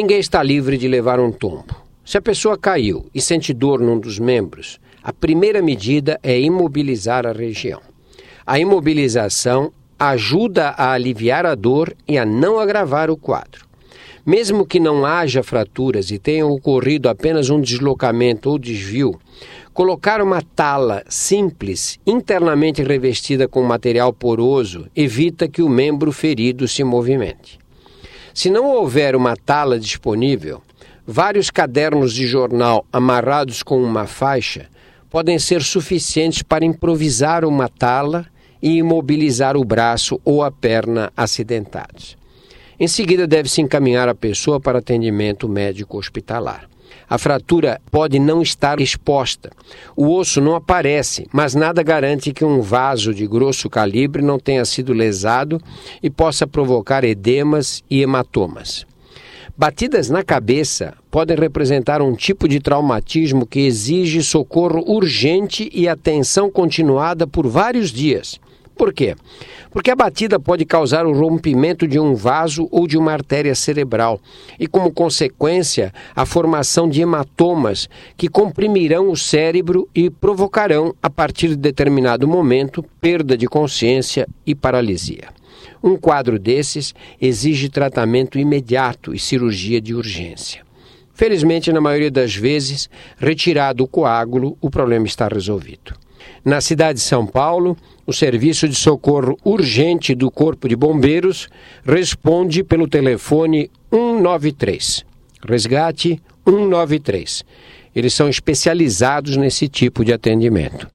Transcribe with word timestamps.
Ninguém 0.00 0.20
está 0.20 0.40
livre 0.44 0.78
de 0.78 0.86
levar 0.86 1.18
um 1.18 1.32
tombo. 1.32 1.74
Se 2.04 2.16
a 2.16 2.22
pessoa 2.22 2.56
caiu 2.56 3.06
e 3.12 3.20
sente 3.20 3.52
dor 3.52 3.80
num 3.80 3.98
dos 3.98 4.16
membros, 4.16 4.78
a 5.02 5.12
primeira 5.12 5.60
medida 5.60 6.20
é 6.22 6.40
imobilizar 6.40 7.26
a 7.26 7.32
região. 7.32 7.80
A 8.46 8.60
imobilização 8.60 9.72
ajuda 9.98 10.68
a 10.68 10.92
aliviar 10.92 11.44
a 11.44 11.56
dor 11.56 11.92
e 12.06 12.16
a 12.16 12.24
não 12.24 12.60
agravar 12.60 13.10
o 13.10 13.16
quadro. 13.16 13.66
Mesmo 14.24 14.64
que 14.64 14.78
não 14.78 15.04
haja 15.04 15.42
fraturas 15.42 16.12
e 16.12 16.18
tenha 16.20 16.46
ocorrido 16.46 17.08
apenas 17.08 17.50
um 17.50 17.60
deslocamento 17.60 18.50
ou 18.50 18.56
desvio, 18.56 19.18
colocar 19.74 20.22
uma 20.22 20.40
tala 20.40 21.02
simples 21.08 21.98
internamente 22.06 22.84
revestida 22.84 23.48
com 23.48 23.64
material 23.64 24.12
poroso 24.12 24.86
evita 24.94 25.48
que 25.48 25.60
o 25.60 25.68
membro 25.68 26.12
ferido 26.12 26.68
se 26.68 26.84
movimente. 26.84 27.58
Se 28.34 28.50
não 28.50 28.66
houver 28.66 29.16
uma 29.16 29.36
tala 29.36 29.78
disponível, 29.78 30.62
vários 31.06 31.50
cadernos 31.50 32.12
de 32.12 32.26
jornal 32.26 32.86
amarrados 32.92 33.62
com 33.62 33.82
uma 33.82 34.06
faixa 34.06 34.66
podem 35.10 35.38
ser 35.38 35.62
suficientes 35.62 36.42
para 36.42 36.64
improvisar 36.64 37.44
uma 37.44 37.68
tala 37.68 38.26
e 38.62 38.76
imobilizar 38.76 39.56
o 39.56 39.64
braço 39.64 40.20
ou 40.24 40.42
a 40.42 40.50
perna 40.50 41.12
acidentados. 41.16 42.16
Em 42.78 42.86
seguida, 42.86 43.26
deve-se 43.26 43.60
encaminhar 43.60 44.08
a 44.08 44.14
pessoa 44.14 44.60
para 44.60 44.78
atendimento 44.78 45.48
médico 45.48 45.98
hospitalar. 45.98 46.68
A 47.08 47.16
fratura 47.16 47.80
pode 47.90 48.18
não 48.18 48.42
estar 48.42 48.80
exposta. 48.80 49.50
O 49.96 50.12
osso 50.14 50.40
não 50.40 50.54
aparece, 50.54 51.26
mas 51.32 51.54
nada 51.54 51.82
garante 51.82 52.32
que 52.32 52.44
um 52.44 52.60
vaso 52.60 53.14
de 53.14 53.26
grosso 53.26 53.70
calibre 53.70 54.20
não 54.22 54.38
tenha 54.38 54.64
sido 54.64 54.92
lesado 54.92 55.60
e 56.02 56.10
possa 56.10 56.46
provocar 56.46 57.04
edemas 57.04 57.82
e 57.88 58.02
hematomas. 58.02 58.86
Batidas 59.56 60.08
na 60.08 60.22
cabeça 60.22 60.94
podem 61.10 61.36
representar 61.36 62.00
um 62.00 62.14
tipo 62.14 62.46
de 62.46 62.60
traumatismo 62.60 63.44
que 63.44 63.60
exige 63.60 64.22
socorro 64.22 64.84
urgente 64.86 65.68
e 65.72 65.88
atenção 65.88 66.48
continuada 66.48 67.26
por 67.26 67.46
vários 67.48 67.90
dias. 67.90 68.38
Por 68.78 68.92
quê? 68.92 69.16
Porque 69.72 69.90
a 69.90 69.96
batida 69.96 70.38
pode 70.38 70.64
causar 70.64 71.04
o 71.04 71.12
rompimento 71.12 71.86
de 71.88 71.98
um 71.98 72.14
vaso 72.14 72.68
ou 72.70 72.86
de 72.86 72.96
uma 72.96 73.12
artéria 73.12 73.52
cerebral 73.56 74.20
e, 74.58 74.68
como 74.68 74.92
consequência, 74.92 75.92
a 76.14 76.24
formação 76.24 76.88
de 76.88 77.02
hematomas 77.02 77.88
que 78.16 78.28
comprimirão 78.28 79.10
o 79.10 79.16
cérebro 79.16 79.88
e 79.92 80.08
provocarão, 80.08 80.94
a 81.02 81.10
partir 81.10 81.48
de 81.48 81.56
determinado 81.56 82.28
momento, 82.28 82.84
perda 83.00 83.36
de 83.36 83.48
consciência 83.48 84.28
e 84.46 84.54
paralisia. 84.54 85.28
Um 85.82 85.96
quadro 85.96 86.38
desses 86.38 86.94
exige 87.20 87.68
tratamento 87.68 88.38
imediato 88.38 89.12
e 89.12 89.18
cirurgia 89.18 89.80
de 89.80 89.92
urgência. 89.92 90.62
Felizmente, 91.12 91.72
na 91.72 91.80
maioria 91.80 92.12
das 92.12 92.36
vezes, 92.36 92.88
retirado 93.18 93.82
o 93.82 93.88
coágulo, 93.88 94.56
o 94.60 94.70
problema 94.70 95.04
está 95.04 95.26
resolvido. 95.26 95.94
Na 96.44 96.60
cidade 96.60 96.98
de 96.98 97.04
São 97.04 97.26
Paulo, 97.26 97.76
o 98.06 98.12
Serviço 98.12 98.68
de 98.68 98.74
Socorro 98.74 99.36
Urgente 99.44 100.14
do 100.14 100.30
Corpo 100.30 100.68
de 100.68 100.74
Bombeiros 100.74 101.48
responde 101.84 102.64
pelo 102.64 102.88
telefone 102.88 103.70
193. 103.90 105.04
Resgate 105.46 106.20
193. 106.46 107.44
Eles 107.94 108.14
são 108.14 108.28
especializados 108.28 109.36
nesse 109.36 109.68
tipo 109.68 110.04
de 110.04 110.12
atendimento. 110.12 110.88